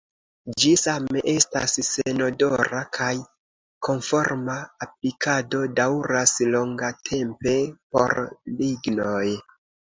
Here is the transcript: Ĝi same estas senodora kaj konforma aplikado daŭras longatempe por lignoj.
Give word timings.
Ĝi 0.61 0.69
same 0.83 1.21
estas 1.33 1.75
senodora 1.89 2.79
kaj 2.97 3.11
konforma 3.89 4.57
aplikado 4.87 5.63
daŭras 5.83 6.35
longatempe 6.59 7.57
por 7.95 8.21
lignoj. 8.27 9.25